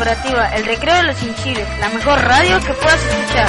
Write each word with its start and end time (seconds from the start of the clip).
Cooperativa, 0.00 0.48
el 0.56 0.64
recreo 0.64 0.96
de 0.96 1.02
los 1.02 1.22
Inchiles, 1.22 1.78
la 1.78 1.90
mejor 1.90 2.18
radio 2.22 2.58
que 2.60 2.72
puedas 2.72 3.04
escuchar. 3.04 3.48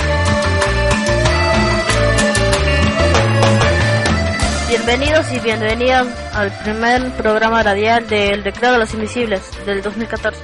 Bienvenidos 4.68 5.32
y 5.32 5.40
bienvenidas 5.40 6.36
al 6.36 6.52
primer 6.62 7.10
programa 7.14 7.64
radial 7.64 8.06
del 8.10 8.44
Recreo 8.44 8.74
de 8.74 8.80
los 8.80 8.94
Invisibles 8.94 9.66
del 9.66 9.82
2014. 9.82 10.42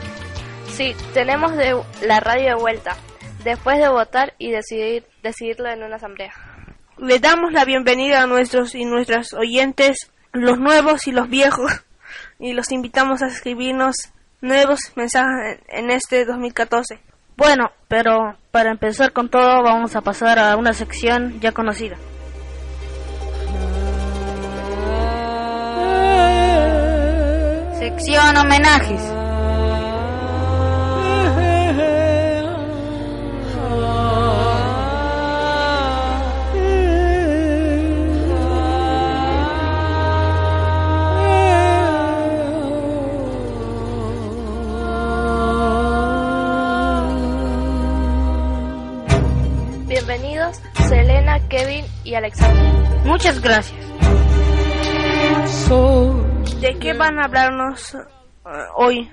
Sí, 0.69 0.95
tenemos 1.13 1.57
de 1.57 1.75
la 2.03 2.21
radio 2.21 2.55
de 2.55 2.55
vuelta, 2.55 2.95
después 3.43 3.77
de 3.77 3.89
votar 3.89 4.33
y 4.37 4.51
decidir, 4.51 5.05
decidirlo 5.23 5.69
en 5.69 5.83
una 5.83 5.97
asamblea. 5.97 6.31
Le 6.99 7.19
damos 7.19 7.51
la 7.51 7.65
bienvenida 7.65 8.23
a 8.23 8.27
nuestros 8.27 8.75
y 8.75 8.85
nuestras 8.85 9.33
oyentes, 9.33 10.09
los 10.31 10.57
nuevos 10.57 11.05
y 11.05 11.11
los 11.11 11.27
viejos, 11.27 11.83
y 12.39 12.53
los 12.53 12.71
invitamos 12.71 13.21
a 13.21 13.27
escribirnos 13.27 14.13
nuevos 14.41 14.79
mensajes 14.95 15.59
en 15.67 15.91
este 15.91 16.25
2014. 16.25 16.99
Bueno, 17.35 17.71
pero 17.87 18.35
para 18.51 18.71
empezar 18.71 19.13
con 19.13 19.29
todo 19.29 19.61
vamos 19.63 19.95
a 19.95 20.01
pasar 20.01 20.39
a 20.39 20.55
una 20.57 20.73
sección 20.73 21.39
ya 21.39 21.51
conocida. 21.51 21.97
Sección 27.79 28.37
homenajes. 28.37 29.26
Kevin 51.49 51.85
y 52.03 52.15
Alexander. 52.15 52.73
Muchas 53.05 53.41
gracias. 53.41 53.79
¿De 56.61 56.77
qué 56.79 56.93
van 56.93 57.19
a 57.19 57.25
hablarnos 57.25 57.93
eh, 57.95 57.99
hoy? 58.75 59.09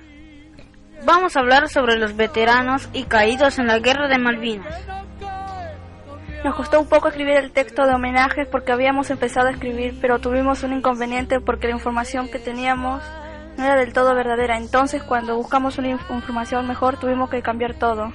Vamos 1.05 1.35
a 1.35 1.39
hablar 1.41 1.69
sobre 1.69 1.97
los 1.97 2.15
veteranos 2.15 2.89
y 2.93 3.03
caídos 3.03 3.59
en 3.59 3.67
la 3.67 3.79
guerra 3.79 4.07
de 4.07 4.17
Malvinas. 4.17 4.75
Nos 6.43 6.55
costó 6.55 6.79
un 6.79 6.87
poco 6.87 7.07
escribir 7.09 7.35
el 7.37 7.51
texto 7.51 7.85
de 7.85 7.93
homenajes 7.93 8.47
porque 8.47 8.71
habíamos 8.71 9.09
empezado 9.11 9.47
a 9.47 9.51
escribir, 9.51 9.97
pero 10.01 10.19
tuvimos 10.19 10.63
un 10.63 10.73
inconveniente 10.73 11.39
porque 11.39 11.67
la 11.67 11.73
información 11.73 12.27
que 12.29 12.39
teníamos 12.39 13.03
no 13.57 13.63
era 13.65 13.75
del 13.75 13.93
todo 13.93 14.13
verdadera. 14.15 14.57
Entonces, 14.57 15.01
cuando 15.03 15.35
buscamos 15.35 15.77
una 15.77 15.89
inf- 15.89 16.09
información 16.15 16.67
mejor, 16.67 16.97
tuvimos 16.97 17.29
que 17.29 17.41
cambiar 17.41 17.73
todo. 17.75 18.11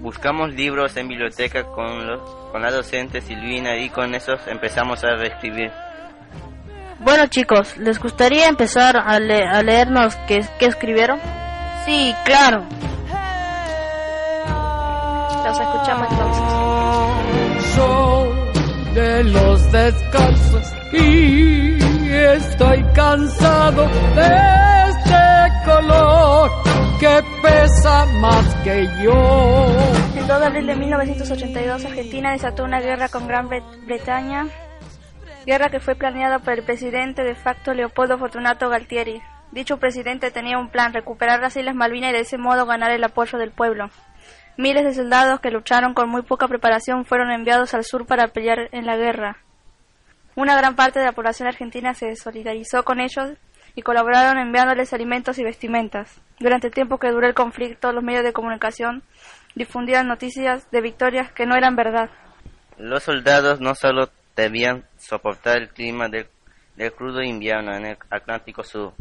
Buscamos 0.00 0.52
libros 0.54 0.96
en 0.96 1.08
biblioteca 1.08 1.64
con, 1.64 2.06
los, 2.06 2.20
con 2.52 2.62
la 2.62 2.70
docente 2.70 3.20
Silvina 3.20 3.76
y 3.76 3.90
con 3.90 4.14
esos 4.14 4.40
empezamos 4.46 5.02
a 5.04 5.14
reescribir. 5.16 5.70
Bueno 7.00 7.26
chicos, 7.26 7.76
¿les 7.76 7.98
gustaría 8.00 8.46
empezar 8.48 8.96
a, 8.96 9.18
le- 9.18 9.46
a 9.46 9.62
leernos 9.62 10.14
qué, 10.28 10.44
qué 10.58 10.66
escribieron? 10.66 11.18
Sí, 11.84 12.14
claro. 12.24 12.64
Los 15.46 15.60
escuchamos 15.60 16.08
entonces. 16.10 16.42
Soy 17.74 18.94
de 18.94 19.24
los 19.24 19.72
descalzos 19.72 20.72
y 20.92 21.78
estoy 22.12 22.84
cansado 22.94 23.86
de 24.14 24.90
este 24.90 25.64
color 25.64 26.50
que 27.00 27.22
pesa 27.42 28.06
más 28.20 28.54
que 28.64 28.86
yo. 29.02 29.12
El 30.16 30.26
2 30.26 30.40
de 30.40 30.46
abril 30.46 30.66
de 30.66 30.76
1982, 30.76 31.84
Argentina 31.84 32.32
desató 32.32 32.64
una 32.64 32.80
guerra 32.80 33.08
con 33.08 33.26
Gran 33.28 33.48
Bre- 33.48 33.62
Bretaña, 33.86 34.46
guerra 35.46 35.70
que 35.70 35.80
fue 35.80 35.94
planeada 35.94 36.40
por 36.40 36.54
el 36.54 36.62
presidente 36.64 37.22
de 37.22 37.34
facto 37.34 37.72
Leopoldo 37.74 38.18
Fortunato 38.18 38.68
Galtieri. 38.68 39.20
Dicho 39.52 39.78
presidente 39.78 40.30
tenía 40.30 40.58
un 40.58 40.68
plan, 40.70 40.92
recuperar 40.92 41.40
las 41.40 41.56
Islas 41.56 41.74
Malvinas 41.74 42.10
y 42.10 42.14
de 42.14 42.20
ese 42.20 42.36
modo 42.36 42.66
ganar 42.66 42.90
el 42.90 43.04
apoyo 43.04 43.38
del 43.38 43.50
pueblo. 43.52 43.90
Miles 44.56 44.84
de 44.84 44.92
soldados 44.94 45.40
que 45.40 45.50
lucharon 45.52 45.94
con 45.94 46.08
muy 46.10 46.22
poca 46.22 46.48
preparación 46.48 47.04
fueron 47.04 47.30
enviados 47.30 47.74
al 47.74 47.84
sur 47.84 48.06
para 48.06 48.28
pelear 48.28 48.68
en 48.72 48.86
la 48.86 48.96
guerra. 48.96 49.38
Una 50.34 50.56
gran 50.56 50.74
parte 50.76 50.98
de 50.98 51.06
la 51.06 51.12
población 51.12 51.48
argentina 51.48 51.94
se 51.94 52.14
solidarizó 52.16 52.84
con 52.84 53.00
ellos 53.00 53.30
y 53.78 53.82
colaboraron 53.82 54.38
enviándoles 54.38 54.92
alimentos 54.92 55.38
y 55.38 55.44
vestimentas. 55.44 56.20
Durante 56.40 56.66
el 56.66 56.74
tiempo 56.74 56.98
que 56.98 57.12
duró 57.12 57.28
el 57.28 57.34
conflicto, 57.34 57.92
los 57.92 58.02
medios 58.02 58.24
de 58.24 58.32
comunicación 58.32 59.04
difundían 59.54 60.08
noticias 60.08 60.68
de 60.72 60.80
victorias 60.80 61.30
que 61.30 61.46
no 61.46 61.54
eran 61.54 61.76
verdad. 61.76 62.10
Los 62.76 63.04
soldados 63.04 63.60
no 63.60 63.76
solo 63.76 64.10
debían 64.34 64.84
soportar 64.98 65.58
el 65.58 65.68
clima 65.68 66.08
del, 66.08 66.26
del 66.74 66.92
crudo 66.92 67.22
invierno 67.22 67.72
en 67.72 67.86
el 67.86 67.98
Atlántico 68.10 68.64
Sur, 68.64 68.94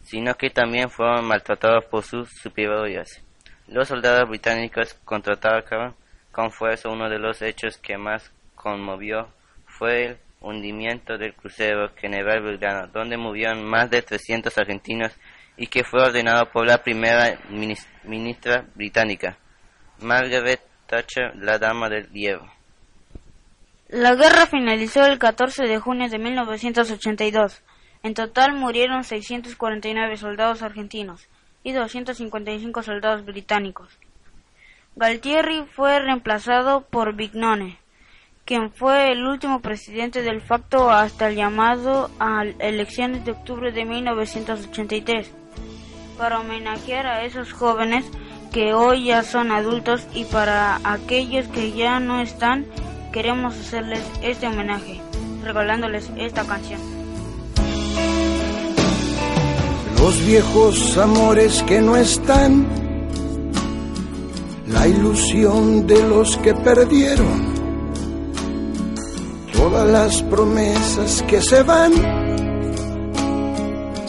sino 0.00 0.34
que 0.34 0.48
también 0.48 0.88
fueron 0.88 1.26
maltratados 1.26 1.84
por 1.84 2.02
sus 2.02 2.30
superiores. 2.30 3.22
Los 3.68 3.88
soldados 3.88 4.30
británicos 4.30 4.94
contraatacaron 5.04 5.94
con 6.30 6.50
fuerza. 6.50 6.88
Uno 6.88 7.10
de 7.10 7.18
los 7.18 7.42
hechos 7.42 7.76
que 7.76 7.98
más 7.98 8.32
conmovió 8.54 9.28
fue 9.66 10.06
el 10.06 10.18
hundimiento 10.42 11.16
del 11.18 11.34
crucero 11.34 11.90
General 11.96 12.42
Belgrano, 12.42 12.86
donde 12.88 13.16
murieron 13.16 13.64
más 13.64 13.90
de 13.90 14.02
300 14.02 14.56
argentinos 14.58 15.12
y 15.56 15.66
que 15.66 15.84
fue 15.84 16.02
ordenado 16.02 16.50
por 16.50 16.66
la 16.66 16.78
primera 16.82 17.38
minis- 17.50 17.86
ministra 18.04 18.66
británica, 18.74 19.38
Margaret 20.00 20.60
Thatcher, 20.86 21.32
la 21.36 21.58
dama 21.58 21.88
del 21.88 22.08
hierro. 22.10 22.50
La 23.88 24.14
guerra 24.14 24.46
finalizó 24.46 25.04
el 25.06 25.18
14 25.18 25.64
de 25.64 25.78
junio 25.78 26.08
de 26.08 26.18
1982. 26.18 27.62
En 28.02 28.14
total 28.14 28.54
murieron 28.54 29.04
649 29.04 30.16
soldados 30.16 30.62
argentinos 30.62 31.28
y 31.62 31.72
255 31.72 32.82
soldados 32.82 33.24
británicos. 33.24 33.96
Galtieri 34.96 35.64
fue 35.74 35.98
reemplazado 36.00 36.82
por 36.88 37.14
Vignone, 37.14 37.78
quien 38.44 38.70
fue 38.70 39.12
el 39.12 39.24
último 39.24 39.60
presidente 39.60 40.22
del 40.22 40.40
facto 40.40 40.90
hasta 40.90 41.28
el 41.28 41.36
llamado 41.36 42.10
a 42.18 42.44
elecciones 42.58 43.24
de 43.24 43.32
octubre 43.32 43.72
de 43.72 43.84
1983, 43.84 45.30
para 46.18 46.40
homenajear 46.40 47.06
a 47.06 47.24
esos 47.24 47.52
jóvenes 47.52 48.04
que 48.52 48.74
hoy 48.74 49.06
ya 49.06 49.22
son 49.22 49.50
adultos 49.50 50.06
y 50.14 50.24
para 50.24 50.80
aquellos 50.84 51.48
que 51.48 51.72
ya 51.72 52.00
no 52.00 52.20
están, 52.20 52.66
queremos 53.12 53.54
hacerles 53.54 54.02
este 54.22 54.46
homenaje, 54.46 55.00
regalándoles 55.42 56.10
esta 56.16 56.44
canción. 56.44 57.02
los 60.02 60.26
viejos 60.26 60.98
amores 60.98 61.62
que 61.62 61.80
no 61.80 61.96
están, 61.96 62.66
la 64.66 64.88
ilusión 64.88 65.86
de 65.86 66.02
los 66.08 66.36
que 66.38 66.52
perdieron, 66.54 67.51
todas 69.62 69.88
las 69.88 70.22
promesas 70.24 71.22
que 71.28 71.40
se 71.40 71.62
van 71.62 71.92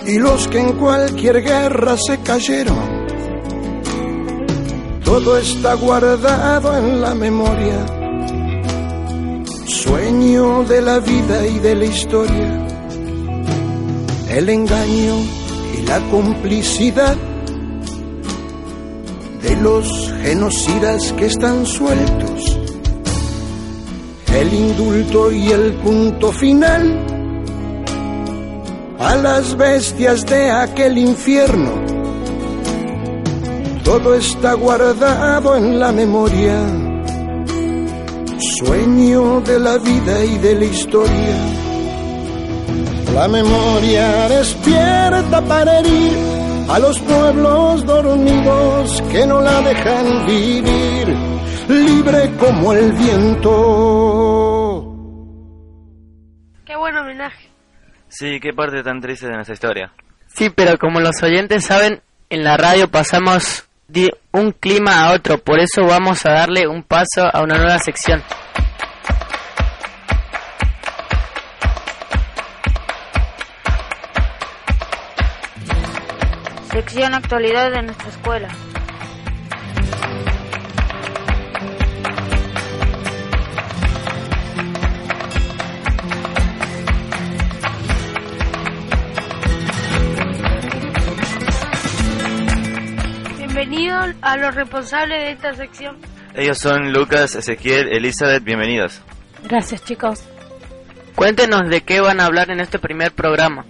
y 0.07 0.17
los 0.17 0.47
que 0.47 0.59
en 0.59 0.73
cualquier 0.79 1.43
guerra 1.43 1.95
se 1.95 2.17
cayeron. 2.21 3.05
Todo 5.05 5.37
está 5.37 5.75
guardado 5.75 6.75
en 6.75 7.01
la 7.01 7.13
memoria, 7.13 7.85
sueño 9.67 10.63
de 10.63 10.81
la 10.81 10.97
vida 10.99 11.45
y 11.45 11.59
de 11.59 11.75
la 11.75 11.85
historia, 11.85 12.67
el 14.31 14.49
engaño 14.49 15.15
y 15.77 15.85
la 15.85 15.99
complicidad 16.09 17.15
de 19.43 19.55
los 19.57 20.11
genocidas 20.23 21.13
que 21.13 21.27
están 21.27 21.67
sueltos, 21.67 22.62
el 24.33 24.53
indulto 24.53 25.31
y 25.31 25.51
el 25.51 25.73
punto 25.75 26.31
final 26.31 27.05
a 28.99 29.15
las 29.15 29.55
bestias 29.55 30.25
de 30.25 30.49
aquel 30.49 30.97
infierno. 30.97 31.81
Todo 33.83 34.15
está 34.15 34.53
guardado 34.53 35.55
en 35.57 35.79
la 35.79 35.91
memoria, 35.91 36.57
sueño 38.57 39.41
de 39.41 39.59
la 39.59 39.77
vida 39.77 40.23
y 40.23 40.37
de 40.37 40.55
la 40.55 40.65
historia. 40.65 41.37
La 43.13 43.27
memoria 43.27 44.29
despierta 44.29 45.41
para 45.41 45.79
herir 45.79 46.17
a 46.69 46.79
los 46.79 46.97
pueblos 46.99 47.85
dormidos 47.85 49.03
que 49.11 49.25
no 49.27 49.41
la 49.41 49.61
dejan 49.61 50.25
vivir, 50.25 51.15
libre 51.73 52.31
como 52.39 52.73
el 52.73 52.91
viento. 52.93 53.59
Qué 56.65 56.75
buen 56.75 56.95
homenaje. 56.95 57.49
Sí, 58.07 58.39
qué 58.39 58.53
parte 58.53 58.83
tan 58.83 59.01
triste 59.01 59.27
de 59.27 59.33
nuestra 59.33 59.53
historia. 59.53 59.91
Sí, 60.27 60.49
pero 60.49 60.77
como 60.77 60.99
los 60.99 61.21
oyentes 61.23 61.65
saben, 61.65 62.01
en 62.29 62.43
la 62.43 62.57
radio 62.57 62.89
pasamos 62.89 63.67
de 63.87 64.11
un 64.31 64.51
clima 64.51 65.03
a 65.03 65.13
otro, 65.13 65.37
por 65.37 65.59
eso 65.59 65.85
vamos 65.85 66.25
a 66.25 66.31
darle 66.31 66.67
un 66.67 66.83
paso 66.83 67.29
a 67.31 67.43
una 67.43 67.57
nueva 67.57 67.77
sección. 67.79 68.23
Sección 76.71 77.13
Actualidad 77.13 77.69
de 77.69 77.83
nuestra 77.83 78.09
escuela. 78.09 78.49
A 94.21 94.37
los 94.37 94.55
responsables 94.55 95.19
de 95.19 95.31
esta 95.31 95.53
sección. 95.53 95.97
Ellos 96.35 96.57
son 96.57 96.91
Lucas, 96.93 97.35
Ezequiel, 97.35 97.89
Elizabeth, 97.89 98.43
bienvenidos. 98.43 99.01
Gracias 99.43 99.83
chicos. 99.83 100.23
Cuéntenos 101.15 101.69
de 101.69 101.81
qué 101.81 102.01
van 102.01 102.19
a 102.19 102.25
hablar 102.25 102.49
en 102.49 102.59
este 102.59 102.79
primer 102.79 103.11
programa. 103.11 103.65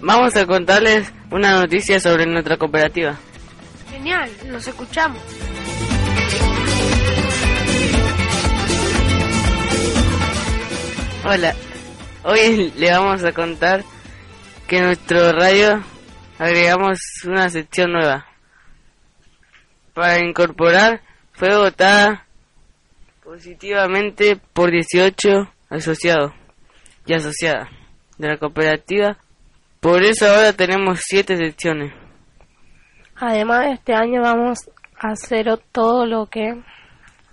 Vamos 0.00 0.34
a 0.36 0.46
contarles 0.46 1.12
una 1.30 1.60
noticia 1.60 2.00
sobre 2.00 2.26
nuestra 2.26 2.56
cooperativa. 2.56 3.16
Genial, 3.90 4.30
los 4.46 4.66
escuchamos. 4.66 5.20
Hola, 11.24 11.54
hoy 12.24 12.72
le 12.76 12.90
vamos 12.90 13.22
a 13.22 13.32
contar 13.32 13.84
que 14.66 14.78
en 14.78 14.86
nuestro 14.86 15.30
radio 15.32 15.80
agregamos 16.38 16.98
una 17.26 17.48
sección 17.48 17.92
nueva. 17.92 18.26
Para 19.94 20.18
incorporar 20.18 21.00
fue 21.32 21.56
votada 21.56 22.26
positivamente 23.22 24.38
por 24.52 24.70
18 24.70 25.28
asociados 25.70 26.32
y 27.06 27.14
asociadas 27.14 27.68
de 28.18 28.28
la 28.28 28.36
cooperativa. 28.36 29.18
Por 29.80 30.02
eso 30.02 30.26
ahora 30.26 30.52
tenemos 30.52 31.00
7 31.02 31.36
secciones. 31.36 31.92
Además, 33.16 33.66
este 33.72 33.94
año 33.94 34.22
vamos 34.22 34.70
a 34.98 35.08
hacer 35.10 35.46
todo 35.72 36.06
lo 36.06 36.26
que 36.26 36.62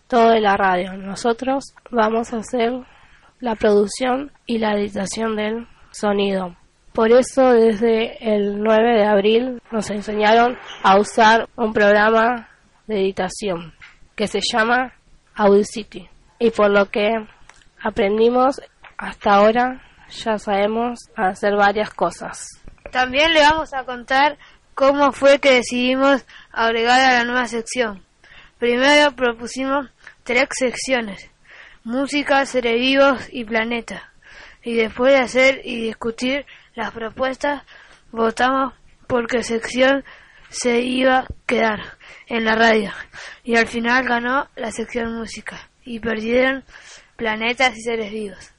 todo 0.08 0.32
de 0.32 0.42
la 0.42 0.58
radio. 0.58 0.94
Nosotros 0.98 1.74
vamos 1.92 2.34
a 2.34 2.38
hacer 2.38 2.72
la 3.40 3.56
producción 3.56 4.32
y 4.46 4.58
la 4.58 4.74
editación 4.74 5.36
del 5.36 5.68
sonido. 5.92 6.56
Por 6.94 7.12
eso 7.12 7.52
desde 7.52 8.18
el 8.34 8.62
9 8.62 8.98
de 8.98 9.06
abril 9.06 9.62
nos 9.72 9.90
enseñaron 9.92 10.58
a 10.84 11.00
usar 11.00 11.48
un 11.56 11.72
programa 11.72 12.49
de 12.90 13.02
editación 13.02 13.74
que 14.16 14.28
se 14.28 14.40
llama 14.52 14.94
Audacity 15.36 16.10
y 16.40 16.50
por 16.50 16.72
lo 16.72 16.90
que 16.90 17.08
aprendimos 17.82 18.60
hasta 18.98 19.36
ahora 19.36 19.84
ya 20.10 20.40
sabemos 20.40 21.00
hacer 21.16 21.56
varias 21.56 21.92
cosas. 21.92 22.48
También 22.92 23.32
le 23.34 23.42
vamos 23.42 23.76
a 23.76 23.86
contar 23.86 24.40
cómo 24.74 25.12
fue 25.12 25.38
que 25.38 25.54
decidimos 25.54 26.26
agregar 26.52 27.00
a 27.00 27.20
la 27.20 27.26
nueva 27.26 27.46
sección. 27.46 28.04
Primero 28.58 29.16
propusimos 29.16 29.88
tres 30.24 30.48
secciones, 30.58 31.30
música, 31.84 32.44
seres 32.48 32.80
vivos 32.80 33.22
y 33.32 33.46
planeta. 33.46 34.12
Y 34.64 34.76
después 34.76 35.14
de 35.14 35.20
hacer 35.20 35.62
y 35.64 35.80
discutir 35.80 36.46
las 36.74 36.92
propuestas, 36.92 37.62
votamos 38.12 38.74
por 39.06 39.28
qué 39.28 39.44
sección 39.44 40.04
se 40.50 40.82
iba 40.82 41.20
a 41.20 41.28
quedar 41.46 41.80
en 42.28 42.46
la 42.46 42.56
radio. 42.56 42.92
Y 43.44 43.56
al 43.56 43.68
final 43.68 44.06
ganó 44.06 44.48
la 44.56 44.72
sección 44.72 45.16
música. 45.16 45.70
Y 45.84 46.00
perdieron 46.00 46.64
planetas 47.16 47.78
y 47.78 47.82
seres 47.82 48.12
vivos. 48.12 48.52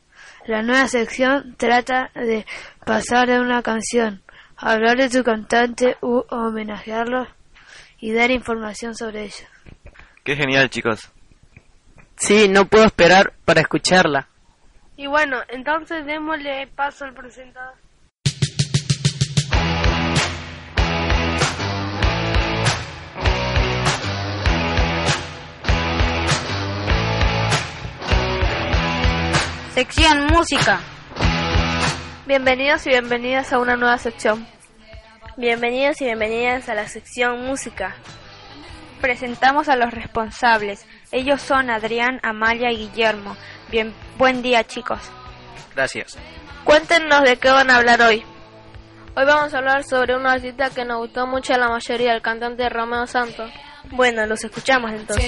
La 0.46 0.62
nueva 0.62 0.88
sección 0.88 1.54
trata 1.56 2.10
de 2.14 2.46
pasar 2.84 3.28
de 3.28 3.40
una 3.40 3.62
canción, 3.62 4.22
hablar 4.56 4.96
de 4.96 5.10
su 5.10 5.22
cantante 5.22 5.96
u 6.00 6.24
homenajearlo 6.30 7.26
y 8.00 8.12
dar 8.12 8.30
información 8.30 8.94
sobre 8.94 9.24
ellos. 9.24 9.46
Qué 10.24 10.36
genial, 10.36 10.70
chicos. 10.70 11.12
Sí, 12.16 12.48
no 12.48 12.66
puedo 12.66 12.86
esperar 12.86 13.32
para 13.44 13.60
escucharla. 13.60 14.28
Y 14.96 15.06
bueno, 15.06 15.38
entonces 15.48 16.04
démosle 16.04 16.66
paso 16.74 17.04
al 17.04 17.14
presentador. 17.14 17.74
Sección 29.74 30.26
Música. 30.26 30.80
Bienvenidos 32.26 32.84
y 32.86 32.90
bienvenidas 32.90 33.52
a 33.52 33.60
una 33.60 33.76
nueva 33.76 33.98
sección. 33.98 34.44
Bienvenidos 35.36 36.00
y 36.00 36.06
bienvenidas 36.06 36.68
a 36.68 36.74
la 36.74 36.88
sección 36.88 37.46
Música. 37.46 37.94
Presentamos 39.00 39.68
a 39.68 39.76
los 39.76 39.92
responsables. 39.92 40.84
Ellos 41.12 41.40
son 41.40 41.70
Adrián, 41.70 42.18
Amalia 42.24 42.72
y 42.72 42.88
Guillermo. 42.88 43.36
Bien, 43.70 43.94
buen 44.18 44.42
día 44.42 44.66
chicos. 44.66 45.00
Gracias. 45.76 46.18
Cuéntenos 46.64 47.22
de 47.22 47.36
qué 47.36 47.50
van 47.50 47.70
a 47.70 47.76
hablar 47.76 48.02
hoy. 48.02 48.24
Hoy 49.14 49.24
vamos 49.24 49.54
a 49.54 49.58
hablar 49.58 49.84
sobre 49.84 50.16
una 50.16 50.32
artista 50.32 50.70
que 50.70 50.84
nos 50.84 50.98
gustó 50.98 51.28
mucho 51.28 51.54
a 51.54 51.58
la 51.58 51.68
mayoría, 51.68 52.12
el 52.12 52.22
cantante 52.22 52.68
Romeo 52.68 53.06
Santos. 53.06 53.50
Bueno, 53.92 54.26
los 54.26 54.42
escuchamos 54.42 54.90
entonces. 54.90 55.24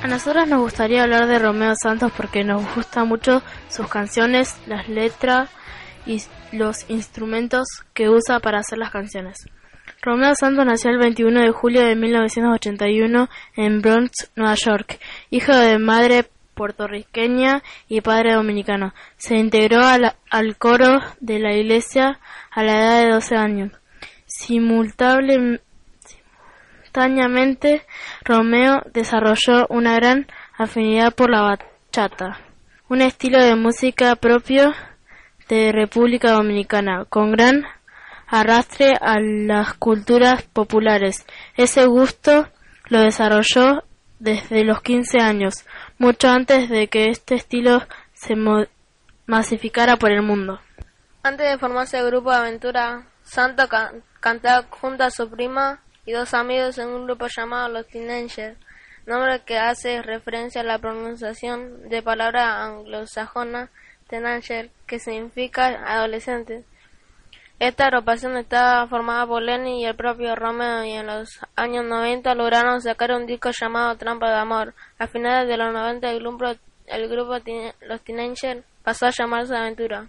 A 0.00 0.06
nosotros 0.06 0.46
nos 0.46 0.60
gustaría 0.60 1.02
hablar 1.02 1.26
de 1.26 1.40
Romeo 1.40 1.74
Santos 1.74 2.12
porque 2.16 2.44
nos 2.44 2.62
gustan 2.76 3.08
mucho 3.08 3.42
sus 3.68 3.88
canciones, 3.88 4.56
las 4.66 4.88
letras 4.88 5.50
y 6.06 6.22
los 6.52 6.88
instrumentos 6.88 7.66
que 7.94 8.08
usa 8.08 8.38
para 8.38 8.60
hacer 8.60 8.78
las 8.78 8.92
canciones. 8.92 9.46
Romeo 10.00 10.36
Santos 10.36 10.64
nació 10.64 10.90
el 10.92 10.98
21 10.98 11.40
de 11.40 11.50
julio 11.50 11.84
de 11.84 11.96
1981 11.96 13.28
en 13.56 13.82
Bronx, 13.82 14.30
Nueva 14.36 14.54
York, 14.54 15.00
hijo 15.30 15.52
de 15.52 15.78
madre 15.78 16.24
puertorriqueña 16.54 17.64
y 17.88 18.00
padre 18.00 18.34
dominicano. 18.34 18.94
Se 19.16 19.36
integró 19.36 19.80
al, 19.84 20.56
coro 20.58 21.00
de 21.18 21.40
la 21.40 21.54
iglesia 21.54 22.20
a 22.52 22.62
la 22.62 22.78
edad 22.78 23.02
de 23.02 23.12
12 23.14 23.36
años. 23.36 23.72
Simultáneamente 24.26 25.67
Romeo 28.24 28.82
desarrolló 28.92 29.66
una 29.68 29.94
gran 29.94 30.26
afinidad 30.56 31.14
por 31.14 31.30
la 31.30 31.42
bachata, 31.42 32.40
un 32.88 33.02
estilo 33.02 33.42
de 33.42 33.54
música 33.54 34.16
propio 34.16 34.72
de 35.48 35.72
República 35.72 36.32
Dominicana, 36.32 37.04
con 37.08 37.32
gran 37.32 37.64
arrastre 38.26 38.94
a 39.00 39.18
las 39.20 39.74
culturas 39.74 40.42
populares. 40.42 41.24
Ese 41.56 41.86
gusto 41.86 42.48
lo 42.88 43.00
desarrolló 43.00 43.84
desde 44.18 44.64
los 44.64 44.82
15 44.82 45.20
años, 45.20 45.66
mucho 45.98 46.28
antes 46.28 46.68
de 46.68 46.88
que 46.88 47.10
este 47.10 47.34
estilo 47.34 47.82
se 48.12 48.34
masificara 49.26 49.96
por 49.96 50.10
el 50.12 50.22
mundo. 50.22 50.60
Antes 51.22 51.50
de 51.50 51.58
formarse 51.58 51.98
el 51.98 52.06
grupo 52.06 52.30
de 52.30 52.36
aventura, 52.36 53.06
Santo 53.22 53.68
can 53.68 54.02
cantaba 54.20 54.66
junto 54.70 55.04
a 55.04 55.10
su 55.10 55.30
prima 55.30 55.80
y 56.08 56.12
dos 56.12 56.32
amigos 56.32 56.78
en 56.78 56.88
un 56.88 57.04
grupo 57.04 57.26
llamado 57.28 57.68
Los 57.68 57.86
Teenagers, 57.86 58.56
nombre 59.04 59.42
que 59.44 59.58
hace 59.58 60.00
referencia 60.00 60.62
a 60.62 60.64
la 60.64 60.78
pronunciación 60.78 61.86
de 61.90 62.00
palabra 62.00 62.64
anglosajona 62.64 63.68
teenager, 64.08 64.70
que 64.86 65.00
significa 65.00 65.66
adolescente. 65.66 66.64
Esta 67.58 67.88
agrupación 67.88 68.38
estaba 68.38 68.88
formada 68.88 69.26
por 69.26 69.42
Lenny 69.42 69.82
y 69.82 69.84
el 69.84 69.96
propio 69.96 70.34
Romeo 70.34 70.82
y 70.82 70.92
en 70.92 71.08
los 71.08 71.28
años 71.56 71.84
90 71.84 72.34
lograron 72.34 72.80
sacar 72.80 73.12
un 73.12 73.26
disco 73.26 73.50
llamado 73.50 73.94
Trampa 73.98 74.30
de 74.30 74.38
Amor. 74.38 74.74
A 74.98 75.08
finales 75.08 75.46
de 75.46 75.58
los 75.58 75.74
90 75.74 76.10
el 76.10 76.20
grupo, 76.20 76.46
el 76.86 77.08
grupo 77.10 77.36
Los 77.82 78.00
Teenagers 78.00 78.64
pasó 78.82 79.04
a 79.04 79.10
llamarse 79.10 79.54
Aventura. 79.54 80.08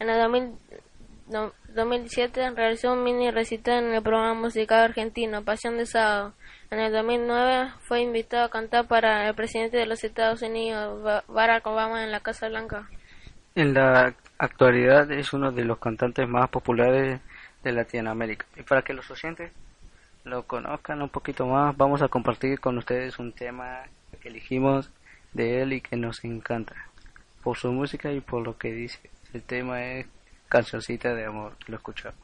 En 0.00 0.10
el 0.10 0.20
2000, 0.20 0.58
no, 1.28 1.52
2007 1.74 2.50
realizó 2.50 2.92
un 2.92 3.04
mini 3.04 3.30
recital 3.30 3.84
en 3.84 3.94
el 3.94 4.02
programa 4.02 4.34
musical 4.34 4.80
argentino 4.80 5.44
Pasión 5.44 5.76
de 5.76 5.86
Sábado. 5.86 6.34
En 6.70 6.78
el 6.78 6.92
2009 6.92 7.70
fue 7.80 8.00
invitado 8.00 8.44
a 8.44 8.50
cantar 8.50 8.86
para 8.86 9.28
el 9.28 9.34
presidente 9.34 9.76
de 9.76 9.86
los 9.86 10.04
Estados 10.04 10.42
Unidos, 10.42 11.02
Barack 11.28 11.66
Obama, 11.66 12.04
en 12.04 12.12
la 12.12 12.20
Casa 12.20 12.48
Blanca. 12.48 12.88
En 13.54 13.74
la 13.74 14.14
actualidad 14.38 15.10
es 15.12 15.32
uno 15.32 15.52
de 15.52 15.64
los 15.64 15.78
cantantes 15.78 16.28
más 16.28 16.48
populares 16.48 17.20
de 17.62 17.72
Latinoamérica. 17.72 18.46
Y 18.56 18.62
para 18.62 18.82
que 18.82 18.94
los 18.94 19.10
oyentes 19.10 19.52
lo 20.24 20.44
conozcan 20.44 21.02
un 21.02 21.08
poquito 21.08 21.46
más, 21.46 21.76
vamos 21.76 22.02
a 22.02 22.08
compartir 22.08 22.60
con 22.60 22.78
ustedes 22.78 23.18
un 23.18 23.32
tema 23.32 23.82
que 24.20 24.28
elegimos 24.28 24.90
de 25.32 25.62
él 25.62 25.72
y 25.72 25.80
que 25.80 25.96
nos 25.96 26.24
encanta. 26.24 26.74
por 27.42 27.58
su 27.58 27.72
música 27.72 28.12
y 28.12 28.20
por 28.20 28.44
lo 28.44 28.56
que 28.56 28.72
dice. 28.72 29.00
El 29.32 29.42
tema 29.42 29.84
es 29.84 30.06
Cancioncita 30.52 31.14
de 31.14 31.24
Amor. 31.24 31.56
Lo 31.66 31.76
escuchamos. 31.76 32.20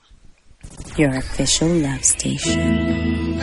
Your 0.98 1.16
official 1.16 1.80
love 1.80 2.02
station. 2.02 3.38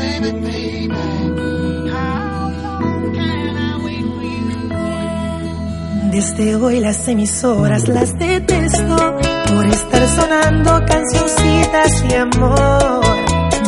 Desde 6.11 6.55
hoy 6.57 6.79
las 6.81 7.07
emisoras 7.07 7.87
las 7.87 8.15
detesto 8.19 9.17
por 9.47 9.65
estar 9.65 10.07
sonando 10.07 10.85
cancioncitas 10.85 12.07
de 12.07 12.17
amor, 12.17 13.01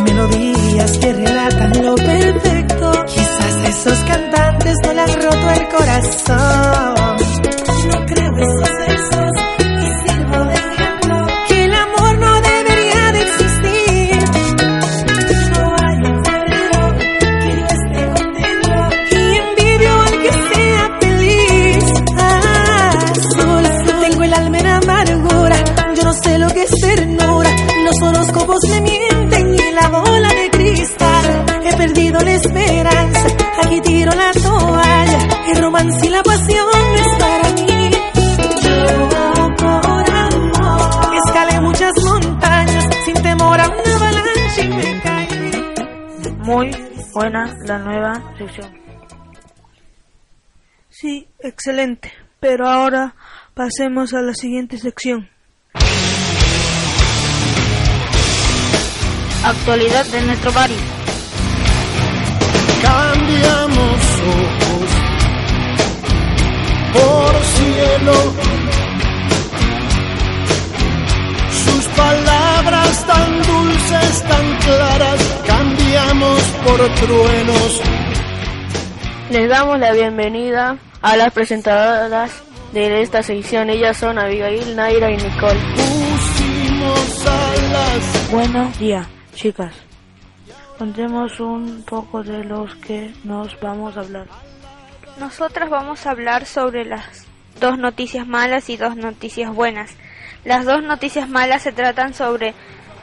melodías 0.03 0.97
que 0.99 1.13
relatan 1.13 1.83
lo 1.83 1.95
perfecto. 1.95 2.91
Quizás 3.07 3.55
esos 3.69 3.97
cantantes 4.03 4.75
no 4.83 4.93
le 4.93 5.01
han 5.01 5.13
roto 5.15 5.49
el 5.49 5.67
corazón. 5.69 7.17
No 7.87 8.05
creo 8.05 8.37
esos 8.37 8.76
la 47.67 47.79
nueva 47.79 48.13
sección. 48.37 48.73
Sí, 50.89 51.27
excelente. 51.39 52.11
Pero 52.39 52.67
ahora 52.67 53.15
pasemos 53.53 54.13
a 54.13 54.21
la 54.21 54.33
siguiente 54.33 54.77
sección. 54.77 55.29
Actualidad 59.43 60.05
de 60.05 60.21
nuestro 60.21 60.51
barrio. 60.51 60.97
cambiamos 62.81 64.21
ojos 64.21 64.91
por 66.93 67.43
cielo. 67.43 68.56
Por 76.67 76.89
truenos. 76.95 77.81
Les 79.29 79.49
damos 79.49 79.79
la 79.79 79.93
bienvenida 79.93 80.77
a 81.01 81.17
las 81.17 81.31
presentadoras 81.33 82.43
de 82.73 83.01
esta 83.01 83.23
sección. 83.23 83.69
Ellas 83.69 83.97
son 83.97 84.19
Abigail, 84.19 84.75
Naira 84.75 85.09
y 85.11 85.17
Nicole. 85.17 85.59
Pusimos 85.75 87.25
alas. 87.25 88.29
Buenos 88.31 88.79
días, 88.79 89.07
chicas. 89.33 89.73
Contemos 90.77 91.39
un 91.39 91.83
poco 91.83 92.23
de 92.23 92.43
los 92.43 92.75
que 92.75 93.13
nos 93.23 93.57
vamos 93.61 93.95
a 93.97 94.01
hablar. 94.01 94.27
Nosotras 95.19 95.69
vamos 95.69 96.05
a 96.05 96.11
hablar 96.11 96.45
sobre 96.45 96.85
las 96.85 97.25
dos 97.59 97.77
noticias 97.79 98.27
malas 98.27 98.69
y 98.69 98.77
dos 98.77 98.95
noticias 98.95 99.53
buenas. 99.53 99.95
Las 100.43 100.65
dos 100.65 100.83
noticias 100.83 101.27
malas 101.29 101.63
se 101.63 101.71
tratan 101.71 102.13
sobre 102.13 102.53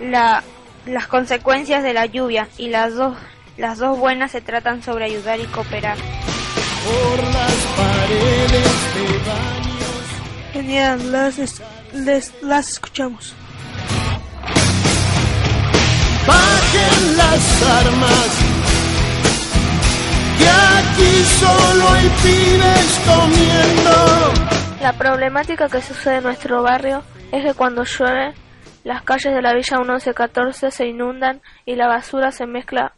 la, 0.01 0.45
las 0.87 1.07
consecuencias 1.09 1.83
de 1.83 1.93
la 1.93 2.07
lluvia 2.07 2.49
y 2.57 2.69
las 2.69 2.95
dos, 2.95 3.17
las 3.57 3.79
dos 3.79 3.99
buenas 3.99 4.31
se 4.33 4.41
tratan 4.41 4.83
sobre 4.83 5.05
ayudar 5.07 5.41
y 5.41 5.45
cooperar. 5.47 5.97
Por 5.97 7.25
las 7.33 7.55
paredes 7.77 8.95
de 8.95 9.19
baños. 9.31 10.53
Genial, 10.53 11.13
las, 11.13 11.39
es- 11.39 11.63
les- 11.93 12.33
las 12.43 12.69
escuchamos. 12.69 13.35
Bajen 16.27 17.17
las 17.17 17.63
armas. 17.63 18.41
Que 20.39 20.49
aquí 20.49 21.25
solo 21.41 21.89
hay 21.91 22.09
pibes 22.23 23.01
comiendo. 23.07 24.33
La 24.83 24.93
problemática 24.93 25.69
que 25.69 25.81
sucede 25.81 26.17
en 26.17 26.25
nuestro 26.25 26.63
barrio 26.63 27.03
es 27.33 27.45
que 27.45 27.55
cuando 27.55 27.85
llueve, 27.85 28.35
las 28.85 29.03
calles 29.03 29.35
de 29.35 29.41
la 29.43 29.55
Villa 29.55 29.79
1114 29.79 30.71
se 30.71 30.87
inundan 30.87 31.41
y 31.65 31.77
la 31.77 31.89
basura 31.89 32.33
se 32.33 32.47
mezcla 32.47 32.93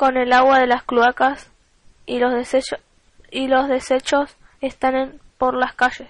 con 0.00 0.16
el 0.16 0.32
agua 0.32 0.58
de 0.60 0.66
las 0.66 0.82
cloacas 0.82 1.50
y 2.06 2.20
los 2.20 2.32
desechos, 2.32 2.80
y 3.30 3.48
los 3.48 3.68
desechos 3.68 4.34
están 4.62 4.96
en- 4.96 5.20
por 5.36 5.54
las 5.54 5.74
calles. 5.74 6.08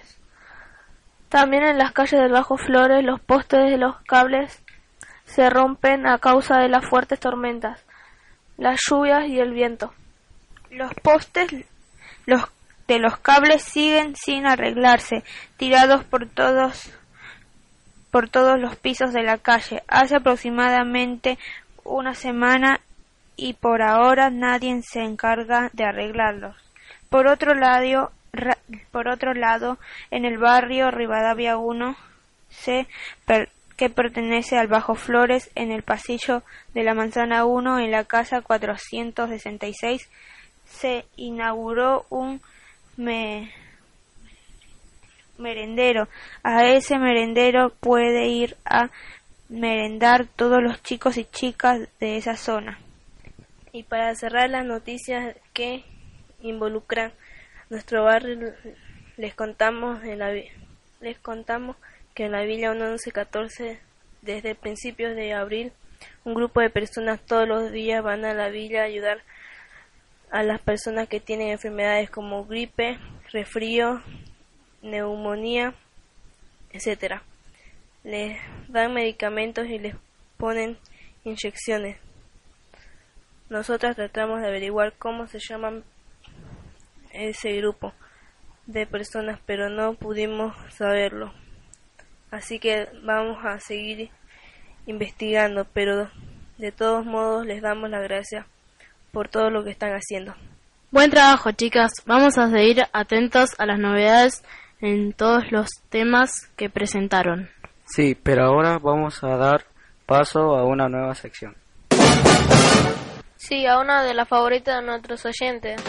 También 1.28 1.64
en 1.64 1.76
las 1.76 1.90
calles 1.90 2.20
del 2.20 2.30
Bajo 2.30 2.56
Flores 2.56 3.04
los 3.04 3.18
postes 3.20 3.68
de 3.68 3.78
los 3.78 3.96
cables 4.02 4.62
se 5.24 5.50
rompen 5.50 6.06
a 6.06 6.18
causa 6.18 6.58
de 6.58 6.68
las 6.68 6.88
fuertes 6.88 7.18
tormentas, 7.18 7.84
las 8.56 8.78
lluvias 8.88 9.26
y 9.26 9.40
el 9.40 9.50
viento. 9.52 9.92
Los 10.70 10.94
postes 10.94 11.48
los, 12.26 12.44
de 12.86 13.00
los 13.00 13.18
cables 13.18 13.60
siguen 13.64 14.14
sin 14.14 14.46
arreglarse, 14.46 15.24
tirados 15.56 16.04
por 16.04 16.28
todos 16.28 16.92
por 18.12 18.28
todos 18.28 18.56
los 18.56 18.76
pisos 18.76 19.12
de 19.12 19.24
la 19.24 19.38
calle. 19.38 19.82
Hace 19.88 20.14
aproximadamente 20.14 21.38
una 21.82 22.14
semana 22.14 22.80
y 23.40 23.54
por 23.54 23.80
ahora 23.80 24.28
nadie 24.28 24.82
se 24.82 25.00
encarga 25.02 25.70
de 25.72 25.84
arreglarlos. 25.84 26.54
Por 27.08 27.26
otro 27.26 27.54
lado, 27.54 28.12
por 28.92 29.08
otro 29.08 29.32
lado, 29.32 29.78
en 30.10 30.26
el 30.26 30.36
barrio 30.36 30.90
Rivadavia 30.90 31.56
1 31.56 31.96
C, 32.50 32.86
que 33.76 33.88
pertenece 33.88 34.58
al 34.58 34.66
Bajo 34.68 34.94
Flores, 34.94 35.50
en 35.54 35.72
el 35.72 35.82
pasillo 35.82 36.42
de 36.74 36.84
la 36.84 36.92
Manzana 36.92 37.46
1, 37.46 37.78
en 37.78 37.90
la 37.90 38.04
casa 38.04 38.42
466, 38.42 40.08
se 40.68 41.06
inauguró 41.16 42.04
un 42.10 42.42
me- 42.98 43.50
merendero. 45.38 46.08
A 46.42 46.66
ese 46.66 46.98
merendero 46.98 47.70
puede 47.80 48.26
ir 48.28 48.56
a 48.66 48.90
merendar 49.48 50.26
todos 50.26 50.62
los 50.62 50.82
chicos 50.82 51.16
y 51.16 51.24
chicas 51.24 51.88
de 51.98 52.18
esa 52.18 52.36
zona. 52.36 52.78
Y 53.72 53.84
para 53.84 54.14
cerrar 54.14 54.50
las 54.50 54.64
noticias 54.64 55.36
que 55.52 55.84
involucran 56.40 57.12
nuestro 57.68 58.04
barrio, 58.04 58.52
les 59.16 59.34
contamos 59.34 60.02
en 60.04 60.18
la 60.18 60.32
les 61.00 61.18
contamos 61.18 61.76
que 62.14 62.24
en 62.24 62.32
la 62.32 62.42
Villa 62.42 62.72
1114 62.72 63.80
desde 64.22 64.54
principios 64.54 65.14
de 65.16 65.32
abril 65.32 65.72
un 66.24 66.34
grupo 66.34 66.60
de 66.60 66.70
personas 66.70 67.20
todos 67.24 67.46
los 67.48 67.72
días 67.72 68.02
van 68.02 68.24
a 68.24 68.34
la 68.34 68.48
villa 68.48 68.82
a 68.82 68.84
ayudar 68.84 69.22
a 70.30 70.42
las 70.42 70.60
personas 70.60 71.08
que 71.08 71.20
tienen 71.20 71.48
enfermedades 71.48 72.10
como 72.10 72.44
gripe, 72.44 72.98
resfrío, 73.32 74.00
neumonía, 74.82 75.74
etcétera. 76.72 77.22
Les 78.04 78.38
dan 78.68 78.94
medicamentos 78.94 79.66
y 79.66 79.78
les 79.78 79.94
ponen 80.36 80.78
inyecciones. 81.24 81.98
Nosotras 83.50 83.96
tratamos 83.96 84.40
de 84.40 84.46
averiguar 84.46 84.94
cómo 84.96 85.26
se 85.26 85.40
llaman 85.40 85.82
ese 87.12 87.56
grupo 87.56 87.92
de 88.66 88.86
personas, 88.86 89.40
pero 89.44 89.68
no 89.68 89.94
pudimos 89.94 90.54
saberlo. 90.72 91.32
Así 92.30 92.60
que 92.60 92.88
vamos 93.02 93.44
a 93.44 93.58
seguir 93.58 94.10
investigando, 94.86 95.66
pero 95.72 96.08
de 96.58 96.70
todos 96.70 97.04
modos 97.04 97.44
les 97.44 97.60
damos 97.60 97.90
las 97.90 98.02
gracias 98.04 98.46
por 99.10 99.28
todo 99.28 99.50
lo 99.50 99.64
que 99.64 99.70
están 99.70 99.94
haciendo. 99.94 100.32
Buen 100.92 101.10
trabajo, 101.10 101.50
chicas. 101.50 101.90
Vamos 102.06 102.38
a 102.38 102.48
seguir 102.50 102.84
atentos 102.92 103.50
a 103.58 103.66
las 103.66 103.80
novedades 103.80 104.44
en 104.80 105.12
todos 105.12 105.50
los 105.50 105.68
temas 105.88 106.30
que 106.56 106.70
presentaron. 106.70 107.50
Sí, 107.84 108.14
pero 108.14 108.44
ahora 108.44 108.78
vamos 108.78 109.24
a 109.24 109.36
dar 109.36 109.64
paso 110.06 110.56
a 110.56 110.64
una 110.64 110.88
nueva 110.88 111.16
sección. 111.16 111.59
Sí, 113.42 113.64
a 113.64 113.78
una 113.78 114.02
de 114.02 114.12
las 114.12 114.28
favoritas 114.28 114.80
de 114.80 114.86
nuestros 114.86 115.24
oyentes. 115.24 115.80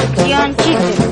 Sección 0.00 0.56
chiste. 0.56 1.06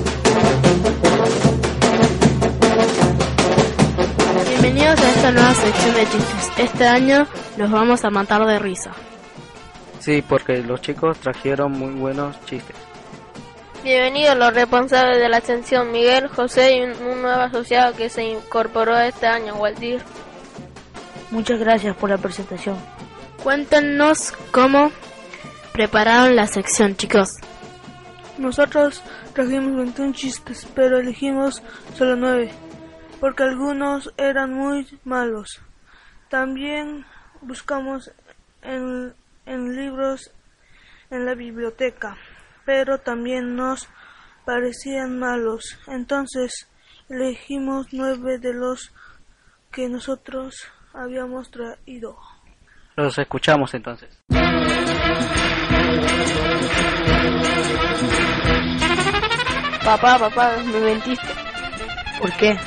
Bienvenidos 4.49 5.01
a 5.01 5.11
esta 5.11 5.31
nueva 5.31 5.55
sección 5.55 5.95
de 5.95 6.03
chistes. 6.05 6.53
Este 6.57 6.87
año 6.87 7.27
los 7.59 7.71
vamos 7.71 8.07
a 8.07 8.11
matar 8.11 8.47
de 8.47 8.59
risa. 8.59 8.93
Sí, 9.99 10.25
porque 10.27 10.63
los 10.63 10.81
chicos 10.81 11.19
trajeron 11.19 11.73
muy 11.73 11.93
buenos 11.93 12.43
chistes. 12.47 12.86
Bienvenidos 13.87 14.37
los 14.37 14.53
responsables 14.53 15.21
de 15.21 15.29
la 15.29 15.37
ascensión, 15.37 15.93
Miguel, 15.93 16.27
José 16.27 16.77
y 16.77 16.83
un, 16.83 16.91
un 17.07 17.23
nuevo 17.23 17.41
asociado 17.43 17.95
que 17.95 18.11
se 18.11 18.25
incorporó 18.25 18.99
este 18.99 19.29
año, 19.29 19.55
Waldir. 19.55 20.03
Muchas 21.31 21.61
gracias 21.61 21.95
por 21.95 22.11
la 22.11 22.19
presentación. 22.19 22.77
Cuéntenos 23.45 24.33
cómo 24.51 24.91
prepararon 25.73 26.35
la 26.35 26.49
sección, 26.49 26.97
chicos. 26.97 27.37
Nosotros 28.39 29.05
trajimos 29.35 29.77
21 29.77 30.15
chistes, 30.15 30.67
pero 30.75 30.99
elegimos 30.99 31.63
solo 31.95 32.17
9, 32.17 32.51
porque 33.21 33.45
algunos 33.45 34.13
eran 34.17 34.53
muy 34.53 34.99
malos. 35.05 35.61
También 36.29 37.07
buscamos 37.41 38.11
en, 38.63 39.15
en 39.47 39.77
libros 39.77 40.33
en 41.11 41.25
la 41.25 41.35
biblioteca, 41.37 42.17
pero 42.67 42.99
también 42.99 43.57
nos 43.57 43.89
parecían 44.45 45.19
malos. 45.19 45.79
Entonces 45.87 46.69
elegimos 47.09 47.87
9 47.93 48.39
de 48.39 48.53
los 48.53 48.93
que 49.71 49.89
nosotros 49.89 50.67
habíamos 50.93 51.51
traído. 51.51 52.19
Los 52.97 53.17
escuchamos 53.19 53.73
entonces. 53.75 54.19
Papá, 59.85 60.19
papá, 60.19 60.57
me 60.65 60.81
mentiste. 60.81 61.29
¿Por 62.21 62.33
qué? 62.37 62.59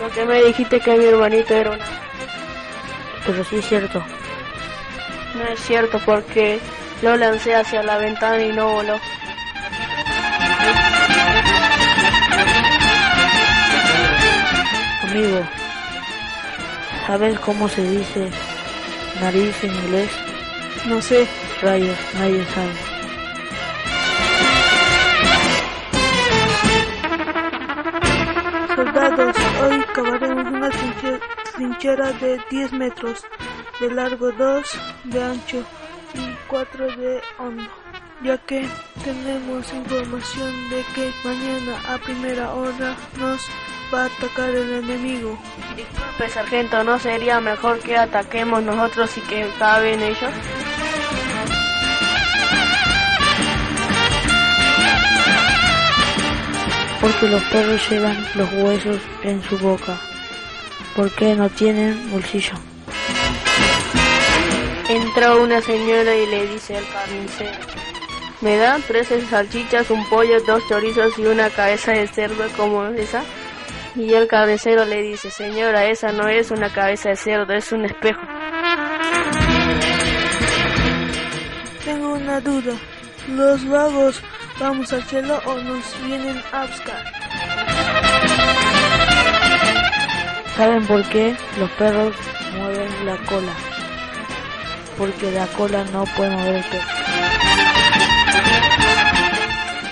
Porque 0.00 0.24
me 0.24 0.42
dijiste 0.42 0.80
que 0.80 0.96
mi 0.96 1.04
hermanito 1.04 1.54
era 1.54 1.70
una... 1.70 1.84
Pero 3.24 3.44
sí 3.44 3.56
es 3.56 3.66
cierto. 3.66 4.02
No 5.36 5.44
es 5.44 5.60
cierto 5.60 6.00
porque 6.04 6.58
lo 7.04 7.16
lancé 7.16 7.54
hacia 7.54 7.82
la 7.82 7.98
ventana 7.98 8.42
y 8.42 8.52
no 8.52 8.66
voló. 8.72 8.98
Amigo, 15.02 15.40
¿sabes 17.06 17.38
cómo 17.40 17.68
se 17.68 17.82
dice 17.88 18.30
nariz 19.20 19.62
en 19.64 19.74
inglés? 19.74 20.10
No 20.86 21.00
sé. 21.00 21.26
Rayos, 21.62 21.96
nadie 22.14 22.44
sabe. 22.46 22.72
Soldados, 28.74 29.36
hoy 29.62 29.84
cavaremos 29.94 30.46
una 30.52 30.68
trinche- 30.70 31.20
trinchera 31.54 32.12
de 32.12 32.40
10 32.50 32.72
metros 32.72 33.24
de 33.80 33.90
largo, 33.90 34.32
2 34.32 34.66
de 35.04 35.22
ancho 35.22 35.64
4 36.54 36.86
de 36.86 37.20
hondo, 37.40 37.68
ya 38.22 38.38
que 38.38 38.64
tenemos 39.02 39.72
información 39.72 40.70
de 40.70 40.84
que 40.94 41.12
mañana 41.24 41.74
a 41.92 41.98
primera 41.98 42.54
hora 42.54 42.96
nos 43.18 43.40
va 43.92 44.02
a 44.02 44.06
atacar 44.06 44.50
el 44.50 44.84
enemigo. 44.84 45.36
Disculpe, 45.74 46.28
sargento, 46.28 46.84
¿no 46.84 46.96
sería 47.00 47.40
mejor 47.40 47.80
que 47.80 47.96
ataquemos 47.96 48.62
nosotros 48.62 49.18
y 49.18 49.20
que 49.22 49.50
caben 49.58 50.00
ellos? 50.00 50.32
Porque 57.00 57.28
los 57.30 57.42
perros 57.42 57.90
llevan 57.90 58.24
los 58.36 58.52
huesos 58.52 59.00
en 59.24 59.42
su 59.42 59.58
boca. 59.58 59.98
Porque 60.94 61.34
no 61.34 61.50
tienen 61.50 62.12
bolsillo. 62.12 62.54
Entró 64.88 65.42
una 65.42 65.62
señora 65.62 66.14
y 66.14 66.26
le 66.26 66.46
dice 66.46 66.76
al 66.76 66.86
carnicero, 66.88 67.58
¿me 68.42 68.58
dan 68.58 68.82
13 68.82 69.22
salchichas, 69.22 69.90
un 69.90 70.06
pollo, 70.10 70.38
dos 70.46 70.62
chorizos 70.68 71.18
y 71.18 71.24
una 71.24 71.48
cabeza 71.48 71.92
de 71.92 72.06
cerdo 72.06 72.44
como 72.54 72.84
esa? 72.88 73.24
Y 73.96 74.12
el 74.12 74.28
carnicero 74.28 74.84
le 74.84 75.00
dice, 75.00 75.30
señora, 75.30 75.86
esa 75.86 76.12
no 76.12 76.28
es 76.28 76.50
una 76.50 76.70
cabeza 76.70 77.08
de 77.08 77.16
cerdo, 77.16 77.54
es 77.54 77.72
un 77.72 77.86
espejo. 77.86 78.20
Tengo 81.84 82.12
una 82.12 82.40
duda. 82.40 82.74
¿Los 83.28 83.66
vagos 83.66 84.20
vamos 84.60 84.92
al 84.92 85.02
cielo 85.04 85.40
o 85.46 85.54
nos 85.54 86.04
vienen 86.04 86.42
a 86.52 86.66
buscar? 86.66 87.04
¿Saben 90.58 90.86
por 90.86 91.02
qué 91.08 91.34
los 91.58 91.70
perros 91.70 92.14
mueven 92.52 93.06
la 93.06 93.16
cola? 93.24 93.73
Porque 94.96 95.30
la 95.30 95.46
cola 95.48 95.84
no 95.92 96.04
puede 96.16 96.30
mover 96.30 96.56
el 96.56 96.64
perro. 96.64 96.88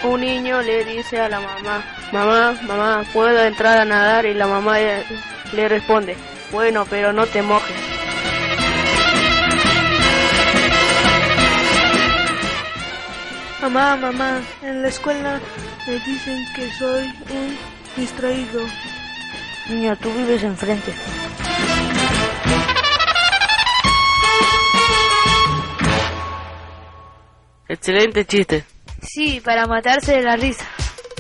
Un 0.04 0.20
niño 0.20 0.62
le 0.62 0.84
dice 0.84 1.20
a 1.20 1.28
la 1.28 1.40
mamá, 1.40 1.82
mamá, 2.12 2.54
mamá, 2.62 3.04
¿puedo 3.12 3.40
entrar 3.44 3.78
a 3.78 3.84
nadar? 3.84 4.26
Y 4.26 4.34
la 4.34 4.46
mamá 4.46 4.78
le, 4.78 5.04
le 5.52 5.68
responde, 5.68 6.16
bueno, 6.50 6.84
pero 6.88 7.12
no 7.12 7.26
te 7.26 7.40
mojes. 7.42 7.76
Mamá, 13.62 13.96
mamá, 13.96 14.40
en 14.62 14.82
la 14.82 14.88
escuela 14.88 15.40
me 15.86 15.92
dicen 16.00 16.44
que 16.56 16.68
soy 16.72 17.14
un 17.30 17.56
distraído. 17.96 18.60
Niño, 19.68 19.96
tú 19.98 20.12
vives 20.14 20.42
enfrente. 20.42 20.92
Excelente 27.84 28.24
chiste. 28.24 28.64
Sí, 29.02 29.40
para 29.44 29.66
matarse 29.66 30.12
de 30.12 30.22
la 30.22 30.36
risa. 30.36 30.64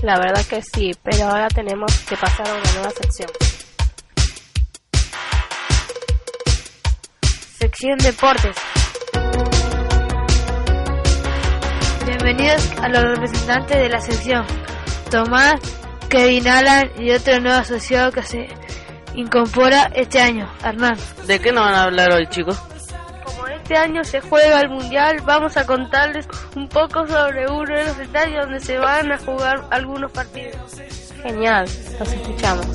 La 0.04 0.16
verdad 0.20 0.46
que 0.48 0.62
sí, 0.62 0.92
pero 1.02 1.24
ahora 1.24 1.48
tenemos 1.48 1.92
que 2.08 2.16
pasar 2.16 2.46
a 2.46 2.52
una 2.52 2.72
nueva 2.74 2.90
sección. 2.90 3.28
Sección 7.58 7.98
Deportes. 7.98 8.56
Bienvenidos 12.06 12.70
a 12.80 12.88
los 12.90 13.02
representantes 13.08 13.76
de 13.78 13.88
la 13.88 14.00
sección. 14.00 14.46
Tomás, 15.10 15.60
Kevin 16.08 16.46
Alan 16.46 16.92
y 16.96 17.10
otro 17.10 17.40
nuevo 17.40 17.58
asociado 17.58 18.12
que 18.12 18.22
se 18.22 18.46
incorpora 19.16 19.90
este 19.96 20.20
año, 20.20 20.48
Hernán. 20.64 20.96
¿De 21.26 21.40
qué 21.40 21.50
nos 21.50 21.64
van 21.64 21.74
a 21.74 21.82
hablar 21.82 22.12
hoy, 22.12 22.28
chicos? 22.28 22.56
Este 23.72 23.84
año 23.84 24.04
se 24.04 24.20
juega 24.20 24.60
el 24.60 24.68
mundial, 24.68 25.22
vamos 25.24 25.56
a 25.56 25.64
contarles 25.64 26.28
un 26.54 26.68
poco 26.68 27.06
sobre 27.06 27.50
uno 27.50 27.74
de 27.74 27.84
los 27.86 27.98
estadios 27.98 28.44
donde 28.44 28.60
se 28.60 28.76
van 28.76 29.10
a 29.10 29.16
jugar 29.16 29.64
algunos 29.70 30.12
partidos. 30.12 30.74
Genial, 31.22 31.64
los 31.98 32.12
escuchamos. 32.12 32.66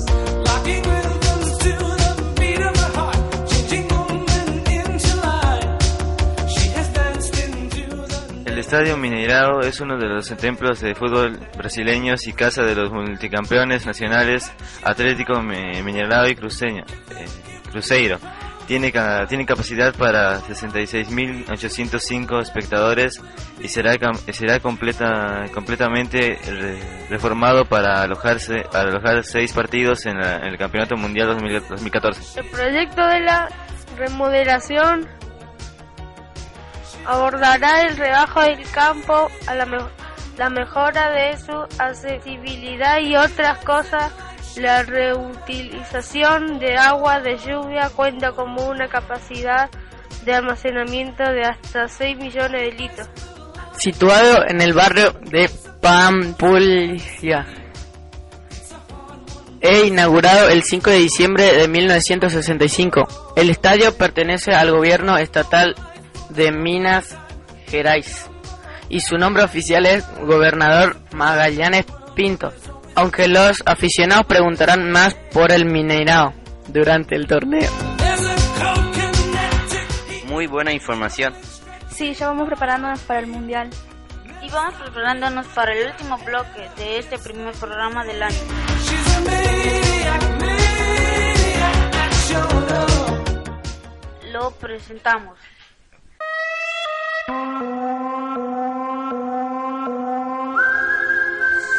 El 8.46 8.58
Estadio 8.58 8.96
Mineirao 8.96 9.60
es 9.60 9.80
uno 9.80 9.96
de 9.98 10.06
los 10.08 10.28
templos 10.36 10.80
de 10.80 10.94
fútbol 10.94 11.38
brasileños 11.56 12.26
y 12.26 12.32
casa 12.32 12.62
de 12.62 12.74
los 12.74 12.90
multicampeones 12.90 13.86
nacionales 13.86 14.50
Atlético 14.82 15.40
Mi- 15.42 15.82
Mineirao 15.82 16.28
y 16.28 16.34
Cruceño, 16.34 16.82
eh, 17.16 17.26
Cruzeiro. 17.70 18.18
Tiene, 18.68 18.92
tiene 19.28 19.44
capacidad 19.46 19.92
para 19.94 20.40
66.805 20.42 22.40
espectadores 22.42 23.20
y 23.60 23.68
será, 23.68 23.94
será 24.30 24.60
completa, 24.60 25.46
completamente 25.54 26.38
re- 26.46 26.78
reformado 27.08 27.64
para 27.64 28.02
alojarse, 28.02 28.66
alojar 28.72 29.24
seis 29.24 29.52
partidos 29.54 30.04
en, 30.06 30.18
la- 30.20 30.36
en 30.36 30.44
el 30.48 30.58
Campeonato 30.58 30.96
Mundial 30.96 31.28
2000 31.28 31.60
2014. 31.68 32.40
El 32.40 32.46
proyecto 32.50 33.06
de 33.06 33.20
la 33.20 33.48
remodelación 33.96 35.08
abordará 37.06 37.82
el 37.82 37.96
rebajo 37.96 38.42
del 38.42 38.70
campo, 38.70 39.30
a 39.46 39.54
la, 39.54 39.64
me- 39.66 39.78
la 40.36 40.50
mejora 40.50 41.10
de 41.10 41.36
su 41.38 41.52
accesibilidad 41.78 42.98
y 43.00 43.16
otras 43.16 43.58
cosas. 43.64 44.12
La 44.58 44.82
reutilización 44.82 46.58
de 46.58 46.76
agua 46.76 47.20
de 47.20 47.38
lluvia 47.38 47.90
cuenta 47.94 48.32
como 48.32 48.68
una 48.68 48.88
capacidad 48.88 49.70
de 50.24 50.34
almacenamiento 50.34 51.22
de 51.22 51.42
hasta 51.42 51.86
6 51.86 52.18
millones 52.18 52.62
de 52.62 52.72
litros. 52.72 53.08
Situado 53.76 54.44
en 54.48 54.60
el 54.60 54.72
barrio 54.72 55.12
de 55.30 55.48
Pampulha. 55.80 57.46
E 59.60 59.86
inaugurado 59.86 60.48
el 60.48 60.64
5 60.64 60.90
de 60.90 60.98
diciembre 60.98 61.52
de 61.54 61.68
1965. 61.68 63.34
El 63.36 63.50
estadio 63.50 63.96
pertenece 63.96 64.54
al 64.54 64.72
gobierno 64.72 65.18
estatal 65.18 65.76
de 66.30 66.50
Minas 66.50 67.16
Gerais 67.68 68.28
y 68.88 69.00
su 69.00 69.18
nombre 69.18 69.44
oficial 69.44 69.86
es 69.86 70.04
Gobernador 70.20 70.96
Magallanes 71.12 71.86
Pinto. 72.16 72.52
Aunque 72.98 73.28
los 73.28 73.62
aficionados 73.64 74.26
preguntarán 74.26 74.90
más 74.90 75.14
por 75.32 75.52
el 75.52 75.66
Mineirao. 75.66 76.34
durante 76.66 77.14
el 77.14 77.28
torneo. 77.28 77.70
Muy 80.26 80.48
buena 80.48 80.72
información. 80.72 81.32
Sí, 81.88 82.12
ya 82.12 82.26
vamos 82.26 82.48
preparándonos 82.48 82.98
para 83.02 83.20
el 83.20 83.28
mundial. 83.28 83.70
Y 84.42 84.50
vamos 84.50 84.74
preparándonos 84.82 85.46
para 85.46 85.74
el 85.74 85.86
último 85.86 86.18
bloque 86.18 86.68
de 86.76 86.98
este 86.98 87.20
primer 87.20 87.54
programa 87.54 88.04
del 88.04 88.20
año. 88.20 88.36
Lo 94.32 94.50
presentamos. 94.50 95.38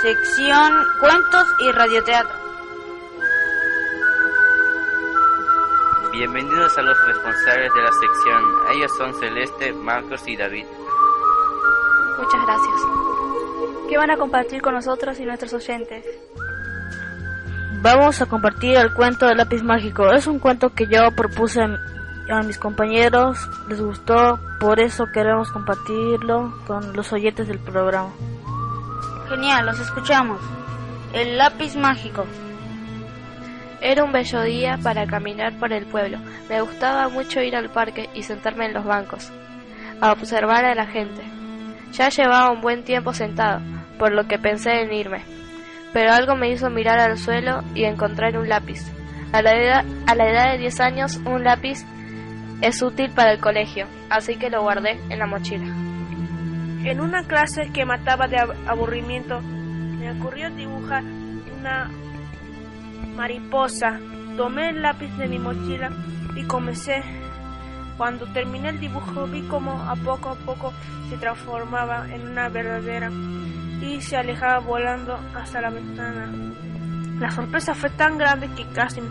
Sección 0.02 0.72
Cuentos 1.02 1.46
y 1.60 1.72
Radioteatro. 1.74 2.34
Bienvenidos 6.14 6.78
a 6.78 6.82
los 6.84 6.98
responsables 7.06 7.74
de 7.74 7.82
la 7.82 7.92
sección. 7.92 8.44
Ellos 8.76 8.92
son 8.98 9.14
Celeste, 9.20 9.74
Marcos 9.74 10.26
y 10.26 10.38
David. 10.38 10.66
Muchas 12.18 12.46
gracias. 12.46 12.82
¿Qué 13.90 13.98
van 13.98 14.12
a 14.12 14.18
compartir 14.18 14.62
con 14.62 14.74
nosotros 14.76 15.20
y 15.20 15.26
nuestros 15.26 15.54
oyentes? 15.54 16.06
Vamos 17.82 18.22
a 18.22 18.26
compartir 18.26 18.78
el 18.78 18.94
cuento 18.94 19.26
del 19.28 19.36
lápiz 19.36 19.64
mágico. 19.64 20.14
Es 20.14 20.28
un 20.28 20.40
cuento 20.40 20.70
que 20.74 20.88
yo 20.88 21.12
propuse 21.12 21.60
a 21.62 22.42
mis 22.44 22.58
compañeros, 22.58 23.38
les 23.68 23.82
gustó, 23.82 24.40
por 24.62 24.80
eso 24.80 25.08
queremos 25.14 25.52
compartirlo 25.52 26.54
con 26.66 26.94
los 26.94 27.12
oyentes 27.12 27.50
del 27.50 27.60
programa. 27.60 28.12
Genial, 29.30 29.68
los 29.68 29.80
escuchamos. 29.80 30.42
El 31.13 31.38
lápiz 31.38 31.76
mágico. 31.76 32.26
Era 33.80 34.04
un 34.04 34.12
bello 34.12 34.42
día 34.42 34.80
para 34.82 35.06
caminar 35.06 35.54
por 35.60 35.72
el 35.72 35.86
pueblo. 35.86 36.18
Me 36.50 36.60
gustaba 36.62 37.10
mucho 37.10 37.39
ir 37.39 37.56
al 37.56 37.70
parque 37.70 38.10
y 38.15 38.24
sentarme 38.24 38.65
en 38.65 38.74
los 38.74 38.86
bancos, 38.86 39.32
a 40.02 40.13
observar 40.13 40.65
a 40.65 40.74
la 40.74 40.88
gente. 40.88 41.22
Ya 41.92 42.10
llevaba 42.10 42.50
un 42.50 42.62
buen 42.62 42.84
tiempo 42.84 43.13
sentado, 43.13 43.62
por 44.00 44.13
lo 44.13 44.28
que 44.28 44.39
pensé 44.39 44.82
en 44.82 44.94
irme. 44.94 45.22
Pero 45.94 46.12
algo 46.12 46.36
me 46.36 46.50
hizo 46.50 46.72
mirar 46.72 46.98
al 46.98 47.20
suelo 47.20 47.62
y 47.76 47.84
encontrar 47.84 48.36
un 48.36 48.50
lápiz. 48.50 48.82
A 49.32 49.44
la 49.44 49.52
edad, 49.54 49.86
a 50.08 50.15
la 50.15 50.28
edad 50.28 50.52
de 50.54 50.58
10 50.58 50.80
años, 50.80 51.18
un 51.18 51.44
lápiz 51.44 51.86
es 52.62 52.82
útil 52.82 53.12
para 53.12 53.32
el 53.34 53.39
colegio, 53.39 53.86
así 54.10 54.38
que 54.38 54.50
lo 54.50 54.63
guardé 54.63 55.00
en 55.10 55.20
la 55.20 55.28
mochila. 55.28 55.88
En 56.84 57.02
una 57.02 57.24
clase 57.24 57.72
que 57.74 57.86
mataba 57.86 58.28
de 58.28 58.38
aburrimiento, 58.68 59.42
me 59.42 60.12
ocurrió 60.12 60.50
dibujar 60.50 61.04
una 61.60 61.89
mariposa. 63.15 64.00
Tomé 64.38 64.70
el 64.70 64.82
lápiz 64.82 65.10
de 65.18 65.28
mi 65.28 65.39
mochila 65.39 65.89
y 66.36 66.44
comencé. 66.44 67.04
Cuando 67.98 68.32
terminé 68.32 68.70
el 68.70 68.80
dibujo 68.80 69.28
vi 69.28 69.42
como 69.42 69.74
a 69.74 69.96
poco 69.98 70.30
a 70.30 70.36
poco 70.36 70.74
se 71.10 71.18
transformaba 71.18 72.08
en 72.10 72.30
una 72.30 72.48
verdadera 72.48 73.12
y 73.82 74.02
se 74.02 74.15
alejaba 74.15 74.60
volando 74.60 75.20
hasta 75.36 75.60
la 75.60 75.70
ventana. 75.70 76.32
La 77.20 77.30
sorpresa 77.32 77.74
fue 77.74 77.89
tan 77.89 78.18
grande 78.18 78.50
que 78.56 78.65
casi 78.68 79.02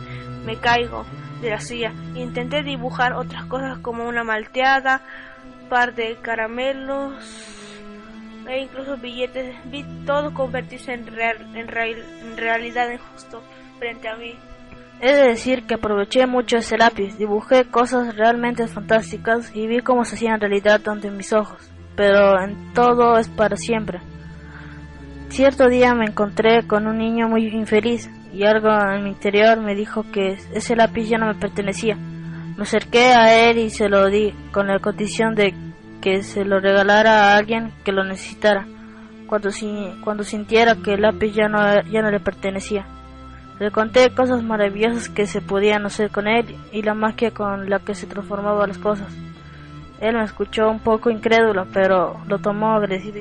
me 0.46 0.56
caigo 0.56 1.04
de 1.42 1.50
la 1.50 1.60
silla. 1.60 1.92
Intenté 2.14 2.62
dibujar 2.62 3.12
otras 3.12 3.44
cosas 3.44 3.78
como 3.80 4.08
una 4.08 4.24
malteada, 4.24 5.02
par 5.68 5.94
de 5.94 6.16
caramelos 6.16 7.14
e 8.48 8.62
incluso 8.62 8.96
billetes. 8.96 9.56
Vi 9.66 9.84
todo 10.06 10.32
convertirse 10.34 10.92
en, 10.92 11.06
real, 11.06 11.36
en, 11.54 11.68
real, 11.68 12.02
en 12.22 12.36
realidad 12.36 12.88
justo 13.12 13.42
frente 13.78 14.08
a 14.08 14.16
mí. 14.16 14.34
He 15.00 15.12
de 15.12 15.28
decir 15.28 15.64
que 15.64 15.74
aproveché 15.74 16.26
mucho 16.26 16.56
ese 16.56 16.76
lápiz, 16.76 17.16
dibujé 17.18 17.66
cosas 17.66 18.16
realmente 18.16 18.66
fantásticas 18.66 19.54
y 19.54 19.68
vi 19.68 19.78
cómo 19.80 20.04
se 20.04 20.16
hacían 20.16 20.40
realidad 20.40 20.80
ante 20.88 21.10
mis 21.10 21.32
ojos, 21.32 21.70
pero 21.94 22.40
en 22.42 22.72
todo 22.72 23.16
es 23.16 23.28
para 23.28 23.56
siempre. 23.56 24.00
Cierto 25.28 25.68
día 25.68 25.94
me 25.94 26.06
encontré 26.06 26.66
con 26.66 26.88
un 26.88 26.98
niño 26.98 27.28
muy 27.28 27.46
infeliz 27.46 28.10
y 28.32 28.44
algo 28.44 28.70
en 28.70 29.04
mi 29.04 29.10
interior 29.10 29.60
me 29.60 29.76
dijo 29.76 30.04
que 30.10 30.38
ese 30.52 30.74
lápiz 30.74 31.08
ya 31.08 31.18
no 31.18 31.26
me 31.26 31.34
pertenecía. 31.34 31.96
Me 32.58 32.64
acerqué 32.64 33.14
a 33.14 33.48
él 33.48 33.56
y 33.58 33.70
se 33.70 33.88
lo 33.88 34.06
di 34.06 34.34
con 34.52 34.66
la 34.66 34.80
condición 34.80 35.34
de 35.34 35.54
que 36.02 36.22
se 36.22 36.44
lo 36.44 36.60
regalara 36.60 37.32
a 37.32 37.36
alguien 37.36 37.72
que 37.84 37.92
lo 37.92 38.04
necesitara 38.04 38.66
cuando, 39.28 39.50
cuando 40.02 40.24
sintiera 40.24 40.74
que 40.74 40.94
el 40.94 41.02
lápiz 41.02 41.32
ya 41.32 41.48
no, 41.48 41.60
ya 41.82 42.02
no 42.02 42.10
le 42.10 42.18
pertenecía. 42.18 42.84
Le 43.60 43.70
conté 43.70 44.12
cosas 44.12 44.42
maravillosas 44.42 45.08
que 45.08 45.26
se 45.26 45.40
podían 45.40 45.86
hacer 45.86 46.10
con 46.10 46.26
él 46.26 46.56
y 46.72 46.82
la 46.82 46.94
magia 46.94 47.30
con 47.32 47.70
la 47.70 47.78
que 47.78 47.94
se 47.94 48.06
transformaban 48.06 48.68
las 48.68 48.78
cosas. 48.78 49.08
Él 50.00 50.16
me 50.16 50.24
escuchó 50.24 50.68
un 50.68 50.80
poco 50.80 51.10
incrédulo, 51.10 51.66
pero 51.72 52.20
lo 52.26 52.38
tomó 52.38 52.72
agradecido. 52.72 53.20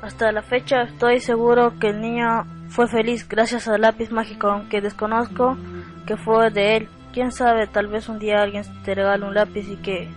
Hasta 0.00 0.32
la 0.32 0.42
fecha 0.42 0.82
estoy 0.82 1.20
seguro 1.20 1.78
que 1.78 1.88
el 1.88 2.00
niño 2.00 2.46
fue 2.68 2.88
feliz 2.88 3.28
gracias 3.28 3.68
al 3.68 3.82
lápiz 3.82 4.10
mágico, 4.10 4.48
aunque 4.48 4.80
desconozco 4.80 5.58
que 6.06 6.16
fue 6.16 6.50
de 6.50 6.76
él. 6.76 6.88
Quién 7.14 7.30
sabe, 7.30 7.68
tal 7.68 7.86
vez 7.86 8.08
un 8.08 8.18
día 8.18 8.42
alguien 8.42 8.64
te 8.82 8.92
regale 8.92 9.24
un 9.24 9.34
lápiz 9.34 9.68
y 9.68 9.76
que 9.76 10.08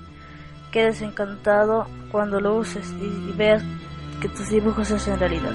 quedes 0.71 1.03
encantado 1.03 1.85
cuando 2.11 2.41
lo 2.41 2.55
uses 2.55 2.91
y, 2.93 3.31
veas 3.33 3.63
que 4.19 4.27
tus 4.29 4.49
dibujos 4.49 4.87
se 4.87 4.95
hacen 4.95 5.19
realidad. 5.19 5.51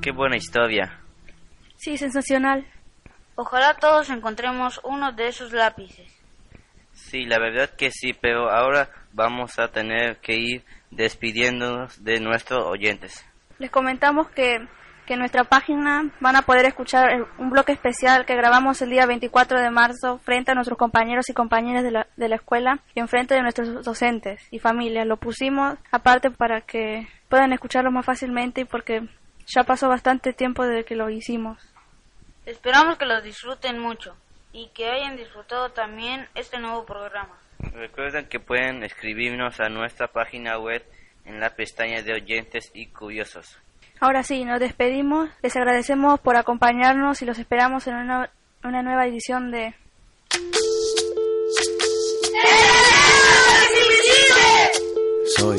Qué 0.00 0.12
buena 0.12 0.36
historia. 0.36 1.00
Sí, 1.78 1.98
sensacional. 1.98 2.64
Ojalá 3.34 3.74
todos 3.74 4.08
encontremos 4.10 4.80
uno 4.84 5.10
de 5.10 5.26
esos 5.26 5.52
lápices. 5.52 6.06
Sí, 6.92 7.24
la 7.24 7.40
verdad 7.40 7.70
que 7.70 7.90
sí, 7.90 8.12
pero 8.12 8.52
ahora 8.52 8.88
vamos 9.12 9.58
a 9.58 9.66
tener 9.66 10.18
que 10.18 10.36
ir 10.36 10.64
despidiéndonos 10.90 12.02
de 12.02 12.20
nuestros 12.20 12.64
oyentes. 12.64 13.24
Les 13.58 13.70
comentamos 13.70 14.28
que, 14.30 14.66
que 15.06 15.14
en 15.14 15.20
nuestra 15.20 15.44
página 15.44 16.10
van 16.20 16.36
a 16.36 16.42
poder 16.42 16.66
escuchar 16.66 17.26
un 17.38 17.50
bloque 17.50 17.72
especial 17.72 18.26
que 18.26 18.36
grabamos 18.36 18.82
el 18.82 18.90
día 18.90 19.06
24 19.06 19.60
de 19.60 19.70
marzo 19.70 20.18
frente 20.18 20.52
a 20.52 20.54
nuestros 20.54 20.78
compañeros 20.78 21.28
y 21.30 21.34
compañeras 21.34 21.82
de 21.82 21.90
la, 21.90 22.06
de 22.16 22.28
la 22.28 22.36
escuela 22.36 22.80
y 22.94 23.00
en 23.00 23.08
frente 23.08 23.34
de 23.34 23.42
nuestros 23.42 23.84
docentes 23.84 24.42
y 24.50 24.58
familias. 24.58 25.06
Lo 25.06 25.16
pusimos 25.16 25.78
aparte 25.90 26.30
para 26.30 26.60
que 26.60 27.08
puedan 27.28 27.52
escucharlo 27.52 27.90
más 27.90 28.04
fácilmente 28.04 28.62
y 28.62 28.64
porque 28.64 29.08
ya 29.46 29.64
pasó 29.64 29.88
bastante 29.88 30.32
tiempo 30.32 30.64
desde 30.64 30.84
que 30.84 30.96
lo 30.96 31.08
hicimos. 31.08 31.58
Esperamos 32.44 32.98
que 32.98 33.06
lo 33.06 33.20
disfruten 33.22 33.78
mucho 33.78 34.16
y 34.52 34.68
que 34.68 34.88
hayan 34.88 35.16
disfrutado 35.16 35.70
también 35.70 36.28
este 36.34 36.58
nuevo 36.58 36.84
programa. 36.84 37.38
Recuerden 37.74 38.26
que 38.28 38.40
pueden 38.40 38.82
escribirnos 38.82 39.60
a 39.60 39.68
nuestra 39.68 40.08
página 40.08 40.58
web 40.58 40.82
en 41.24 41.40
la 41.40 41.50
pestaña 41.50 42.02
de 42.02 42.14
oyentes 42.14 42.70
y 42.74 42.86
curiosos. 42.86 43.58
Ahora 44.00 44.22
sí, 44.22 44.44
nos 44.44 44.60
despedimos, 44.60 45.30
les 45.42 45.56
agradecemos 45.56 46.20
por 46.20 46.36
acompañarnos 46.36 47.22
y 47.22 47.24
los 47.24 47.38
esperamos 47.38 47.86
en 47.86 47.96
una, 47.96 48.30
una 48.62 48.82
nueva 48.82 49.06
edición 49.06 49.50
de... 49.50 49.74
Soy 55.36 55.58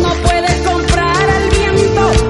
no 0.00 0.12
puedes 0.22 0.54
comprar 0.66 1.30
al 1.30 1.50
viento, 1.50 2.29